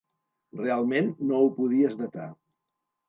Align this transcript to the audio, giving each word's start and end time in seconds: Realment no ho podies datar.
Realment 0.61 1.11
no 1.33 1.43
ho 1.43 1.53
podies 1.59 1.95
datar. 2.01 2.29